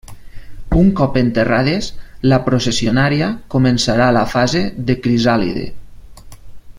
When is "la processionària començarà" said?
2.31-4.11